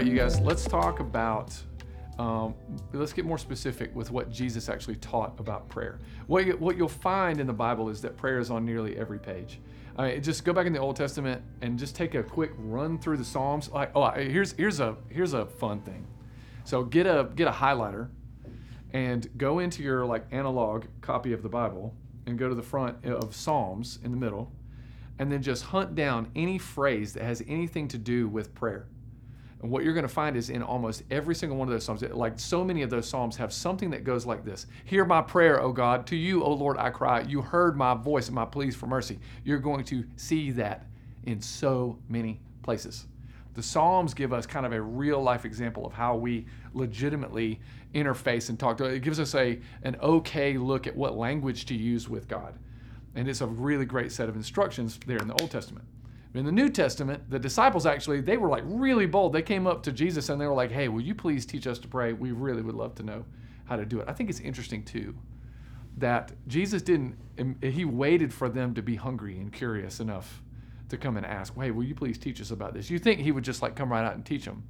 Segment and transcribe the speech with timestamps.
[0.00, 1.54] right, you guys, let's talk about.
[2.18, 2.54] Um,
[2.92, 5.98] let's get more specific with what Jesus actually taught about prayer.
[6.26, 9.18] What, you, what you'll find in the Bible is that prayer is on nearly every
[9.18, 9.60] page.
[9.96, 12.98] I mean, just go back in the Old Testament and just take a quick run
[12.98, 13.70] through the Psalms.
[13.70, 16.06] Like, oh, here's here's a here's a fun thing.
[16.64, 18.08] So get a get a highlighter
[18.92, 21.94] and go into your like analog copy of the Bible
[22.26, 24.52] and go to the front of Psalms in the middle,
[25.18, 28.86] and then just hunt down any phrase that has anything to do with prayer.
[29.62, 32.02] And what you're going to find is in almost every single one of those Psalms,
[32.02, 35.60] like so many of those Psalms have something that goes like this Hear my prayer,
[35.60, 36.06] O God.
[36.08, 37.20] To you, O Lord, I cry.
[37.20, 39.18] You heard my voice and my pleas for mercy.
[39.44, 40.86] You're going to see that
[41.24, 43.06] in so many places.
[43.54, 47.60] The Psalms give us kind of a real life example of how we legitimately
[47.94, 48.94] interface and talk to it.
[48.94, 52.54] It gives us a, an okay look at what language to use with God.
[53.14, 55.84] And it's a really great set of instructions there in the Old Testament.
[56.32, 59.32] In the New Testament, the disciples actually, they were like really bold.
[59.32, 61.78] They came up to Jesus and they were like, hey, will you please teach us
[61.80, 62.12] to pray?
[62.12, 63.24] We really would love to know
[63.64, 64.08] how to do it.
[64.08, 65.16] I think it's interesting too
[65.98, 70.42] that Jesus didn't, um, he waited for them to be hungry and curious enough
[70.88, 72.90] to come and ask, hey, will you please teach us about this?
[72.90, 74.62] You think he would just like come right out and teach them.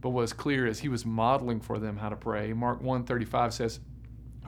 [0.00, 2.52] But what's clear is he was modeling for them how to pray.
[2.52, 3.80] Mark 1:35 says,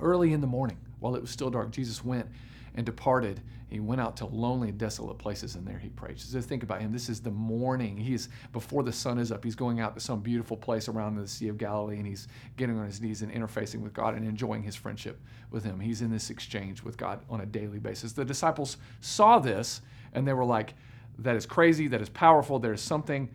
[0.00, 2.28] Early in the morning, while it was still dark, Jesus went
[2.74, 3.40] and departed.
[3.68, 6.18] He went out to lonely and desolate places, and there he prayed.
[6.18, 6.92] So think about him.
[6.92, 7.96] This is the morning.
[7.96, 9.44] He's before the sun is up.
[9.44, 12.26] He's going out to some beautiful place around the Sea of Galilee, and he's
[12.56, 15.20] getting on his knees and interfacing with God and enjoying his friendship
[15.52, 15.78] with him.
[15.78, 18.12] He's in this exchange with God on a daily basis.
[18.12, 19.82] The disciples saw this,
[20.14, 20.74] and they were like,
[21.18, 21.86] "That is crazy.
[21.86, 22.58] That is powerful.
[22.58, 23.28] There is something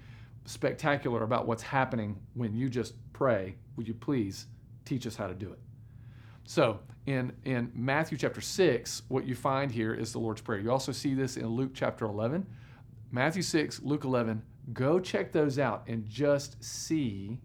[0.44, 3.56] spectacular about what's happening when you just pray.
[3.78, 4.48] Would you please
[4.84, 5.60] teach us how to do it?"
[6.46, 10.60] So in, in Matthew chapter 6, what you find here is the Lord's Prayer.
[10.60, 12.46] You also see this in Luke chapter 11.
[13.12, 14.42] Matthew 6, Luke 11.
[14.74, 17.40] Go check those out and just see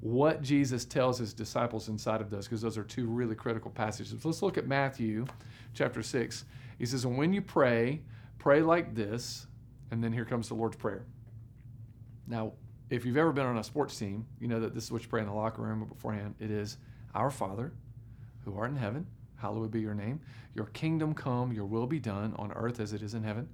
[0.00, 4.24] what Jesus tells his disciples inside of those, because those are two really critical passages.
[4.24, 5.26] Let's look at Matthew
[5.74, 6.44] chapter 6.
[6.78, 8.02] He says, And when you pray,
[8.38, 9.46] pray like this.
[9.90, 11.04] And then here comes the Lord's Prayer.
[12.26, 12.52] Now,
[12.90, 15.08] if you've ever been on a sports team, you know that this is what you
[15.08, 16.34] pray in the locker room beforehand.
[16.40, 16.76] It is,
[17.14, 17.72] Our Father
[18.46, 20.20] who art in heaven, hallowed be your name.
[20.54, 23.48] Your kingdom come, your will be done on earth as it is in heaven.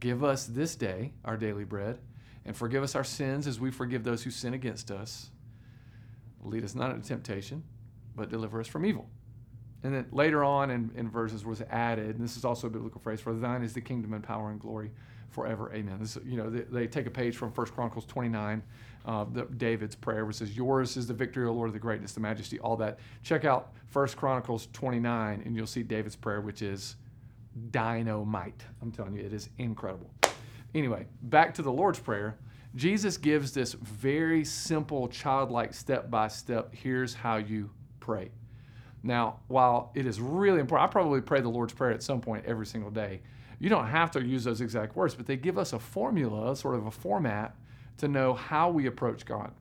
[0.00, 1.98] Give us this day our daily bread,
[2.44, 5.30] and forgive us our sins as we forgive those who sin against us.
[6.42, 7.62] Lead us not into temptation,
[8.16, 9.06] but deliver us from evil.
[9.84, 13.00] And then later on in, in verses was added, and this is also a biblical
[13.00, 14.92] phrase, for thine is the kingdom and power and glory
[15.30, 15.72] forever.
[15.74, 15.98] Amen.
[15.98, 18.62] This, you know, they, they, take a page from 1 Chronicles 29,
[19.06, 22.20] uh, the, David's prayer, which says, Yours is the victory, O Lord, the greatness, the
[22.20, 22.98] majesty, all that.
[23.22, 26.96] Check out 1 Chronicles 29, and you'll see David's prayer, which is
[27.70, 28.64] dynamite.
[28.80, 30.10] I'm telling you, it is incredible.
[30.74, 32.38] Anyway, back to the Lord's Prayer.
[32.74, 37.68] Jesus gives this very simple, childlike step by step here's how you
[38.00, 38.30] pray.
[39.02, 42.44] Now, while it is really important, I probably pray the Lord's Prayer at some point
[42.46, 43.20] every single day.
[43.58, 46.74] You don't have to use those exact words, but they give us a formula, sort
[46.74, 47.56] of a format
[47.98, 49.52] to know how we approach God.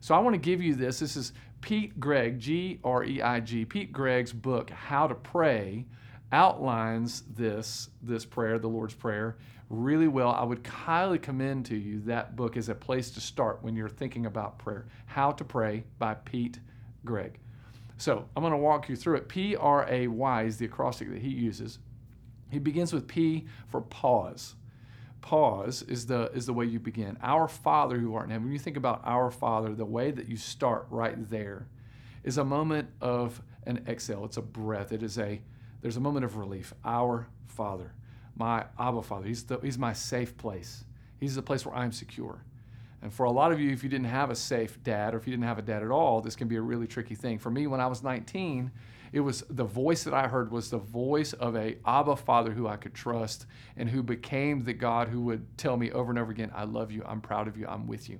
[0.00, 1.00] So I want to give you this.
[1.00, 5.86] This is Pete Greig, G R E I G, Pete Greig's book, How to Pray,
[6.30, 9.36] outlines this, this prayer, the Lord's Prayer,
[9.70, 10.30] really well.
[10.30, 13.88] I would highly commend to you that book as a place to start when you're
[13.88, 14.86] thinking about prayer.
[15.06, 16.60] How to Pray by Pete
[17.04, 17.38] Greig.
[17.98, 19.28] So I'm going to walk you through it.
[19.28, 21.78] P R A Y is the acrostic that he uses.
[22.50, 24.54] He begins with P for pause.
[25.20, 27.18] Pause is the is the way you begin.
[27.22, 28.44] Our Father who art in heaven.
[28.44, 31.66] When you think about our Father, the way that you start right there
[32.22, 34.24] is a moment of an exhale.
[34.24, 34.92] It's a breath.
[34.92, 35.42] It is a
[35.82, 36.72] there's a moment of relief.
[36.84, 37.92] Our Father,
[38.36, 39.26] my Abba Father.
[39.26, 40.84] He's the, he's my safe place.
[41.18, 42.44] He's the place where I'm secure.
[43.00, 45.26] And for a lot of you, if you didn't have a safe dad or if
[45.26, 47.38] you didn't have a dad at all, this can be a really tricky thing.
[47.38, 48.72] For me, when I was 19,
[49.12, 52.66] it was the voice that I heard was the voice of a Abba father who
[52.66, 56.32] I could trust and who became the God who would tell me over and over
[56.32, 58.18] again, I love you, I'm proud of you, I'm with you.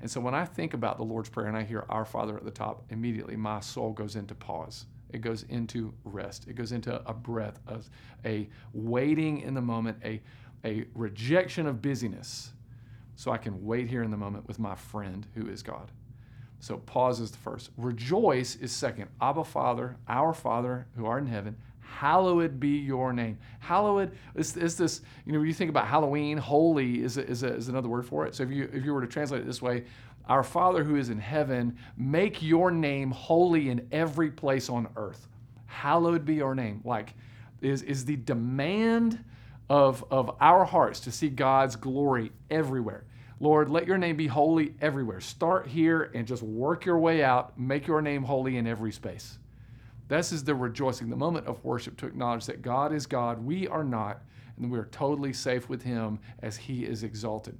[0.00, 2.44] And so when I think about the Lord's Prayer and I hear Our Father at
[2.44, 4.86] the top, immediately my soul goes into pause.
[5.10, 6.46] It goes into rest.
[6.48, 7.80] It goes into a breath, a,
[8.24, 10.22] a waiting in the moment, a,
[10.64, 12.52] a rejection of busyness
[13.20, 15.92] so I can wait here in the moment with my friend who is God.
[16.58, 17.68] So pause is the first.
[17.76, 19.10] Rejoice is second.
[19.20, 23.36] Abba Father, our Father who art in heaven, hallowed be your name.
[23.58, 27.42] Hallowed is, is this, you know, when you think about Halloween, holy is, a, is,
[27.42, 28.34] a, is another word for it.
[28.34, 29.84] So if you, if you were to translate it this way,
[30.26, 35.28] our Father who is in heaven, make your name holy in every place on earth.
[35.66, 36.80] Hallowed be your name.
[36.86, 37.12] Like,
[37.60, 39.22] is, is the demand
[39.68, 43.04] of, of our hearts to see God's glory everywhere.
[43.42, 45.20] Lord, let your name be holy everywhere.
[45.20, 47.58] Start here and just work your way out.
[47.58, 49.38] Make your name holy in every space.
[50.08, 53.66] This is the rejoicing, the moment of worship to acknowledge that God is God, we
[53.66, 54.22] are not,
[54.58, 57.56] and we are totally safe with Him as He is exalted.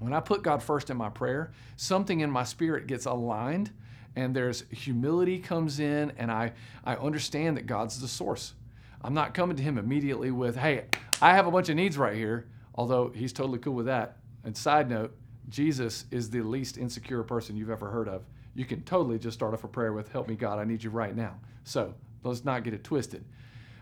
[0.00, 3.70] When I put God first in my prayer, something in my spirit gets aligned
[4.16, 6.52] and there's humility comes in and I,
[6.84, 8.54] I understand that God's the source.
[9.02, 10.86] I'm not coming to him immediately with, hey,
[11.22, 14.16] I have a bunch of needs right here, although he's totally cool with that.
[14.44, 15.16] And side note,
[15.48, 18.24] Jesus is the least insecure person you've ever heard of.
[18.54, 20.90] You can totally just start off a prayer with, help me God, I need you
[20.90, 21.34] right now.
[21.64, 23.24] So let's not get it twisted.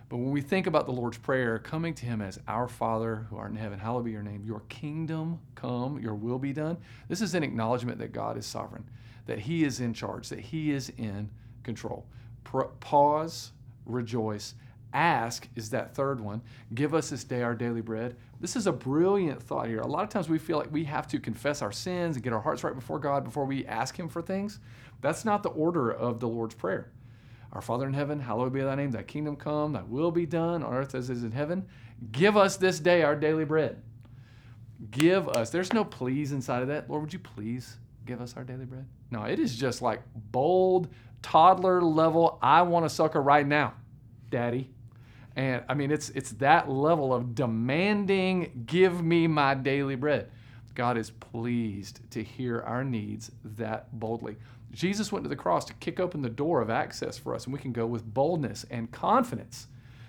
[0.09, 3.37] But when we think about the Lord's Prayer, coming to Him as our Father who
[3.37, 6.77] art in heaven, hallowed be your name, your kingdom come, your will be done.
[7.09, 8.85] This is an acknowledgement that God is sovereign,
[9.25, 11.31] that He is in charge, that He is in
[11.63, 12.05] control.
[12.81, 13.53] pause,
[13.87, 14.55] rejoice,
[14.93, 16.43] ask is that third one.
[16.75, 18.17] Give us this day our daily bread.
[18.43, 19.79] This is a brilliant thought here.
[19.79, 22.33] A lot of times we feel like we have to confess our sins and get
[22.33, 24.59] our hearts right before God before we ask Him for things.
[25.01, 26.91] That's not the order of the Lord's Prayer.
[27.53, 30.65] Our Father in heaven, hallowed be thy name, thy kingdom come, thy will be done
[30.65, 31.69] on earth as it is in heaven.
[32.11, 33.81] Give us this day our daily bread.
[34.91, 35.51] Give us.
[35.51, 36.91] There's no please inside of that.
[36.91, 38.87] Lord, would you please give us our daily bread?
[39.13, 40.89] No, it is just like bold,
[41.23, 43.75] toddler level, I want a sucker right now,
[44.31, 44.73] daddy.
[45.37, 50.31] And I mean, it's it's that level of demanding, give me my daily bread.
[50.75, 54.37] God is pleased to hear our needs that boldly.
[54.73, 57.53] Jesus went to the cross to kick open the door of access for us, and
[57.53, 59.67] we can go with boldness and confidence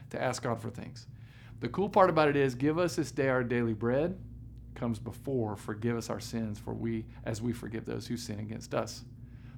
[0.09, 1.05] to ask God for things.
[1.59, 4.17] The cool part about it is, give us this day our daily bread
[4.75, 8.73] comes before forgive us our sins, for we as we forgive those who sin against
[8.73, 9.03] us.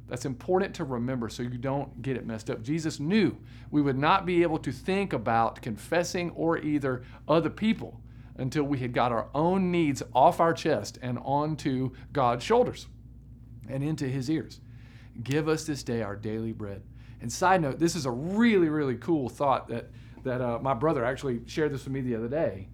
[0.08, 2.62] That's important to remember so you don't get it messed up.
[2.62, 3.36] Jesus knew
[3.72, 8.00] we would not be able to think about confessing or either other people
[8.38, 12.88] until we had got our own needs off our chest and onto God's shoulders
[13.68, 14.60] and into his ears.
[15.24, 16.84] Give us this day our daily bread.
[17.22, 19.90] And side note, this is a really, really cool thought that,
[20.24, 22.68] that uh, my brother actually shared this with me the other day.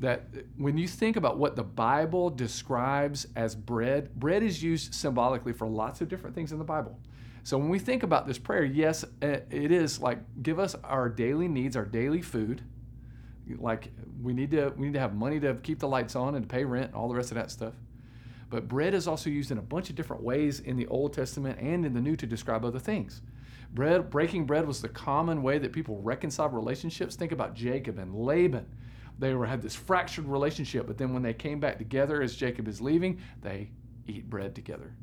[0.00, 0.24] That
[0.56, 5.68] when you think about what the Bible describes as bread, bread is used symbolically for
[5.68, 6.98] lots of different things in the Bible.
[7.44, 11.46] So when we think about this prayer, yes, it is like give us our daily
[11.46, 12.62] needs, our daily food.
[13.58, 13.90] Like
[14.22, 16.52] we need to we need to have money to keep the lights on and to
[16.52, 17.74] pay rent, and all the rest of that stuff.
[18.50, 21.58] But bread is also used in a bunch of different ways in the Old Testament
[21.60, 23.20] and in the New to describe other things.
[23.74, 27.16] Bread, breaking bread was the common way that people reconciled relationships.
[27.16, 28.66] Think about Jacob and Laban.
[29.18, 32.66] They were, had this fractured relationship, but then when they came back together as Jacob
[32.68, 33.70] is leaving, they
[34.06, 34.94] eat bread together.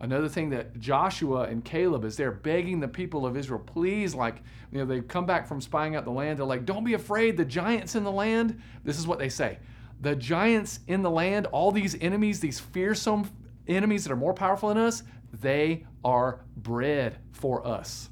[0.00, 4.42] Another thing that Joshua and Caleb, is they're begging the people of Israel, please, like,
[4.70, 6.38] you know, they've come back from spying out the land.
[6.38, 8.60] They're like, don't be afraid, the giants in the land.
[8.84, 9.58] This is what they say
[10.00, 13.28] the giants in the land, all these enemies, these fearsome
[13.66, 15.02] enemies that are more powerful than us,
[15.40, 18.08] they are bread for us,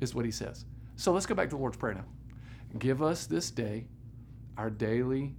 [0.00, 0.66] is what he says.
[0.96, 2.04] So let's go back to the Lord's Prayer now.
[2.78, 3.86] Give us this day
[4.60, 5.34] our daily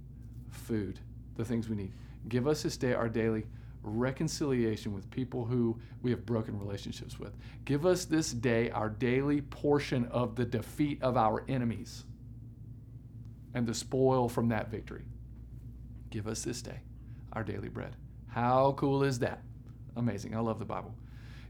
[0.50, 0.98] food,
[1.36, 1.92] the things we need.
[2.28, 3.44] Give us this day our daily
[3.84, 7.32] reconciliation with people who we have broken relationships with.
[7.64, 12.02] Give us this day our daily portion of the defeat of our enemies
[13.54, 15.04] and the spoil from that victory.
[16.10, 16.80] Give us this day
[17.32, 17.94] our daily bread.
[18.26, 19.40] How cool is that?
[19.94, 20.34] Amazing.
[20.34, 20.96] I love the Bible.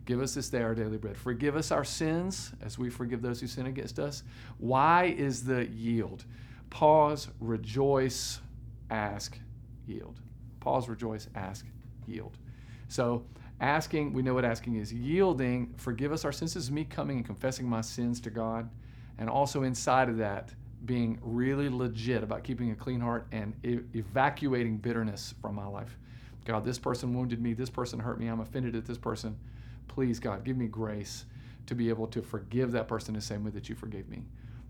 [0.05, 1.17] Give us this day our daily bread.
[1.17, 4.25] Forgive us our sins as we forgive those who sin against us.
[4.59, 6.27] Why is the yield?
[6.73, 8.41] Pause, rejoice,
[8.91, 9.39] ask,
[9.87, 10.19] yield.
[10.61, 11.67] Pause, rejoice, ask,
[12.07, 12.39] yield.
[12.89, 13.27] So,
[13.61, 14.91] asking, we know what asking is.
[14.91, 18.71] Yielding, forgive us our sins is me coming and confessing my sins to God.
[19.19, 20.55] And also inside of that,
[20.87, 25.99] being really legit about keeping a clean heart and e- evacuating bitterness from my life.
[26.47, 29.37] God, this person wounded me, this person hurt me, I'm offended at this person.
[29.89, 31.27] Please, God, give me grace
[31.67, 34.23] to be able to forgive that person the same way that you forgave me.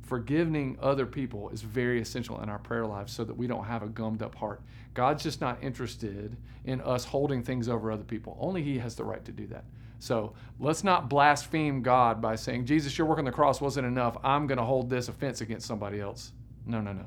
[0.03, 3.83] Forgiving other people is very essential in our prayer lives so that we don't have
[3.83, 4.61] a gummed up heart.
[4.95, 8.37] God's just not interested in us holding things over other people.
[8.41, 9.65] Only He has the right to do that.
[10.01, 14.17] So let's not blaspheme God by saying, Jesus, your work on the cross wasn't enough.
[14.25, 16.33] I'm going to hold this offense against somebody else.
[16.67, 17.07] No, no, no.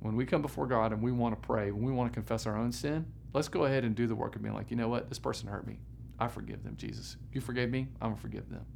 [0.00, 2.46] When we come before God and we want to pray, when we want to confess
[2.46, 4.88] our own sin, let's go ahead and do the work of being like, you know
[4.88, 5.08] what?
[5.08, 5.78] This person hurt me.
[6.18, 7.16] I forgive them, Jesus.
[7.32, 8.66] You forgave me, I'm going to forgive them.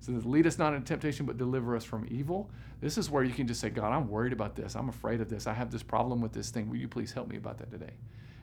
[0.00, 2.50] So lead us not into temptation, but deliver us from evil.
[2.80, 4.74] This is where you can just say, God, I'm worried about this.
[4.74, 5.46] I'm afraid of this.
[5.46, 6.68] I have this problem with this thing.
[6.68, 7.94] Will you please help me about that today?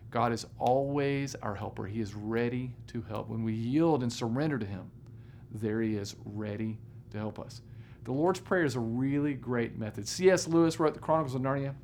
[0.09, 1.85] God is always our helper.
[1.85, 3.29] He is ready to help.
[3.29, 4.91] When we yield and surrender to Him,
[5.53, 6.77] there He is ready
[7.11, 7.61] to help us.
[8.03, 10.07] The Lord's Prayer is a really great method.
[10.07, 10.47] C.S.
[10.47, 11.75] Lewis wrote the Chronicles of Narnia.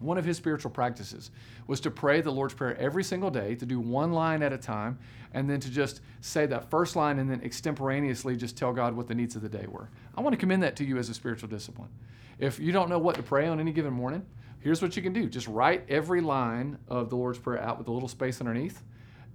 [0.00, 1.30] One of his spiritual practices
[1.66, 4.58] was to pray the Lord's Prayer every single day, to do one line at a
[4.58, 4.98] time,
[5.32, 9.08] and then to just say that first line and then extemporaneously just tell God what
[9.08, 9.90] the needs of the day were.
[10.16, 11.90] I want to commend that to you as a spiritual discipline.
[12.38, 14.26] If you don't know what to pray on any given morning,
[14.60, 17.88] here's what you can do just write every line of the Lord's Prayer out with
[17.88, 18.82] a little space underneath.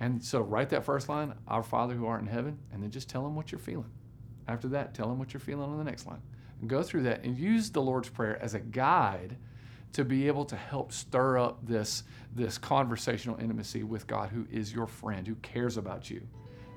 [0.02, 3.10] And so write that first line, Our Father who art in heaven, and then just
[3.10, 3.90] tell him what you're feeling.
[4.48, 6.22] After that, tell him what you're feeling on the next line.
[6.62, 9.36] And go through that and use the Lord's Prayer as a guide
[9.94, 12.04] to be able to help stir up this,
[12.36, 16.22] this conversational intimacy with God who is your friend, who cares about you,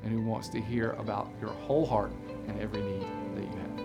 [0.02, 2.12] and who wants to hear about your whole heart
[2.48, 3.81] and every need that you have.